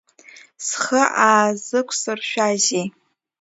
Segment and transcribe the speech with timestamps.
[0.67, 2.87] Схы аазықәсыршәазеи!